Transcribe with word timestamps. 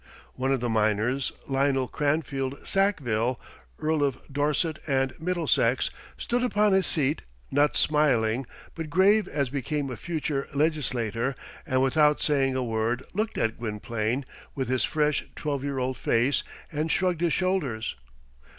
One 0.33 0.51
of 0.51 0.61
the 0.61 0.67
minors, 0.69 1.31
Lionel 1.47 1.87
Cranfield 1.87 2.65
Sackville, 2.65 3.39
Earl 3.77 4.03
of 4.03 4.17
Dorset 4.33 4.79
and 4.87 5.13
Middlesex, 5.21 5.91
stood 6.17 6.41
upon 6.43 6.73
his 6.73 6.87
seat, 6.87 7.21
not 7.51 7.77
smiling, 7.77 8.47
but 8.73 8.89
grave 8.89 9.27
as 9.27 9.51
became 9.51 9.91
a 9.91 9.95
future 9.95 10.47
legislator, 10.55 11.35
and, 11.67 11.83
without 11.83 12.19
saying 12.19 12.55
a 12.55 12.63
word, 12.63 13.03
looked 13.13 13.37
at 13.37 13.59
Gwynplaine 13.59 14.25
with 14.55 14.69
his 14.69 14.83
fresh 14.83 15.23
twelve 15.35 15.63
year 15.63 15.77
old 15.77 15.97
face, 15.99 16.41
and 16.71 16.89
shrugged 16.91 17.21
his 17.21 17.33
shoulders. 17.33 17.95